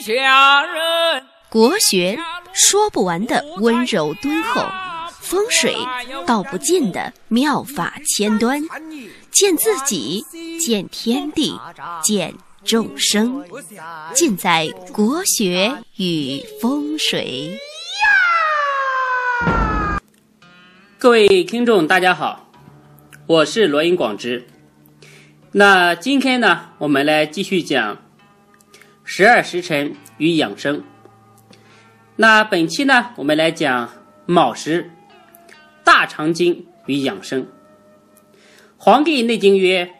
[0.00, 1.22] 下人。
[1.48, 2.18] 国学
[2.52, 4.66] 说不完的温柔敦厚，
[5.20, 5.76] 风水
[6.26, 8.60] 道不尽的妙法千端，
[9.30, 10.24] 见自己，
[10.58, 11.58] 见天地，
[12.02, 12.34] 见
[12.64, 13.44] 众生，
[14.12, 17.58] 尽在国学与风水。
[20.98, 22.50] 各位听众，大家好，
[23.26, 24.48] 我是罗云广之。
[25.52, 27.98] 那今天呢，我们来继续讲
[29.04, 30.82] 十二时辰与养生。
[32.16, 33.90] 那本期呢，我们来讲
[34.24, 34.90] 卯时
[35.84, 37.42] 大肠经与养生。
[38.78, 39.94] 《黄帝内经》曰：“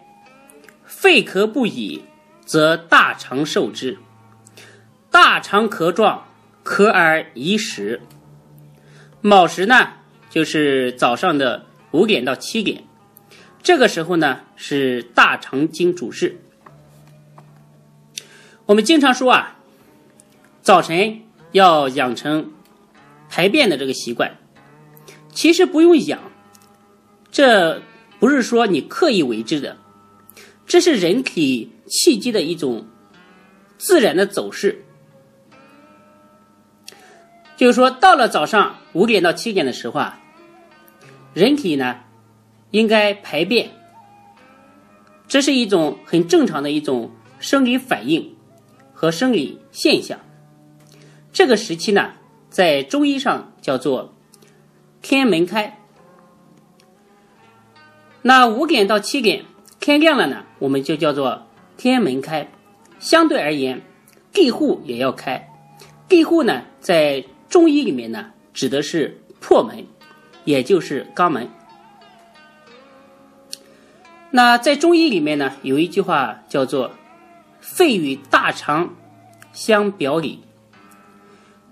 [0.84, 2.04] 肺咳不已，
[2.46, 3.98] 则大肠受之；
[5.10, 6.26] 大肠咳状，
[6.64, 8.00] 咳而遗食。”
[9.20, 9.92] 卯时呢？
[10.30, 12.82] 就是早上的五点到七点，
[13.62, 16.40] 这个时候呢是大肠经主事。
[18.66, 19.58] 我们经常说啊，
[20.62, 21.20] 早晨
[21.52, 22.52] 要养成
[23.28, 24.38] 排便的这个习惯。
[25.32, 26.20] 其实不用养，
[27.30, 27.82] 这
[28.18, 29.76] 不是说你刻意为之的，
[30.66, 32.86] 这是人体气机的一种
[33.76, 34.84] 自然的走势。
[37.56, 40.20] 就是说，到了早上五点到七点的时候啊。
[41.34, 41.96] 人体呢，
[42.70, 43.72] 应该排便，
[45.26, 48.36] 这是一种很正常的一种生理反应
[49.04, 50.18] 和生理现象。
[51.30, 52.12] 这个时期呢，
[52.48, 54.14] 在中医上叫做
[55.02, 55.78] 天门开。
[58.22, 59.44] 那五点到七点
[59.78, 61.46] 天亮了呢，我们就叫做
[61.76, 62.50] 天门开。
[62.98, 63.82] 相对而言，
[64.32, 65.50] 地户也要开。
[66.08, 69.86] 地户呢，在中医里面呢，指的是破门。
[70.46, 71.46] 也就是肛门。
[74.30, 76.90] 那在中医里面呢，有一句话叫做
[77.66, 78.94] “肺与大肠
[79.54, 80.40] 相表里”。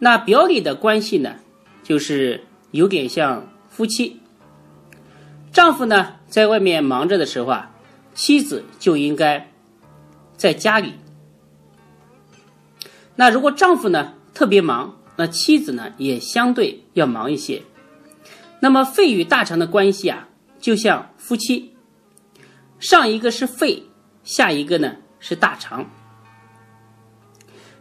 [0.00, 1.36] 那表里的关系呢，
[1.84, 4.20] 就是有点像夫妻。
[5.52, 7.70] 丈夫呢在外面忙着的时候啊，
[8.14, 9.52] 妻子就应该
[10.36, 10.94] 在家里。
[13.14, 17.62] 那如果丈夫呢特别忙，那妻子呢也相对要忙一些。
[18.60, 21.76] 那么肺与大肠的关系啊，就像夫妻，
[22.80, 23.84] 上一个是肺，
[24.24, 25.88] 下一个呢是大肠。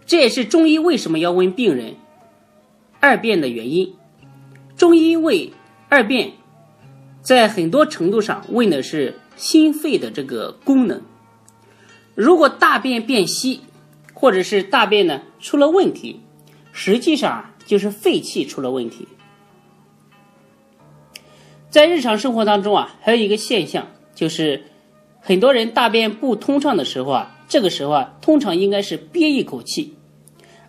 [0.06, 1.96] 这也是中医为什么要问病人
[3.02, 3.94] 二便的原因。
[4.78, 5.52] 中医为
[5.90, 6.32] 二便，
[7.22, 11.02] 在很多程度上问的是心肺的这个功能。
[12.16, 13.62] 如果大便变稀，
[14.14, 16.22] 或者是大便呢出了问题，
[16.72, 19.08] 实际上就是肺气出了问题。
[21.70, 24.66] 在日常生活当中啊，还有一个现象，就是
[25.22, 29.96] 很多人大便不通畅的时候啊，这个时候啊，通常应该是憋一口气，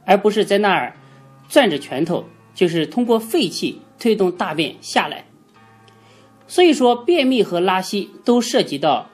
[0.04, 0.94] 而不是在那儿
[1.48, 5.24] 攥着拳头，就是通过肺气推动大便下来。
[6.46, 9.08] 所以说，便秘和拉稀都涉及到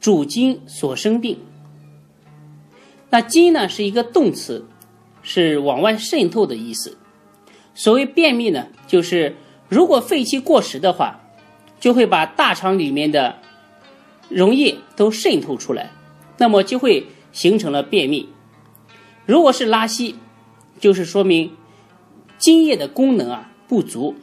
[0.00, 1.38] 主筋所生病。
[3.10, 4.66] 那筋呢是一个动词，
[5.22, 6.98] 是往外渗透的意思。
[7.74, 9.36] 所谓便秘呢，就是。
[9.66, 11.18] 如果肺气过实的话，
[11.80, 13.38] 就会把大肠里面的
[14.34, 15.92] 溶液都渗透出来，
[16.38, 18.28] 那么就会形成了便秘。
[19.26, 20.16] 如果是拉稀，
[20.80, 21.52] 就是说明
[22.36, 24.16] 津液的功能啊不足。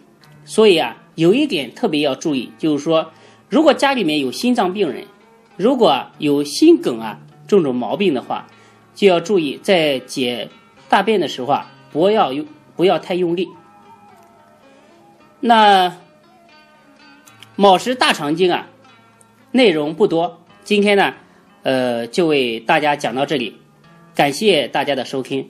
[0.43, 3.11] 所以啊，有一点特别要注意，就是说，
[3.47, 5.05] 如果家里面有心脏病人，
[5.55, 8.47] 如果有心梗啊这种毛病的话，
[8.93, 10.49] 就要注意在解
[10.89, 12.45] 大便的时候啊，不要用
[12.75, 13.47] 不要太用力。
[15.39, 15.95] 那
[17.55, 18.67] 卯时大肠经啊，
[19.51, 21.13] 内容不多，今天呢，
[21.63, 23.57] 呃，就为大家讲到这里，
[24.15, 25.49] 感谢大家的收听。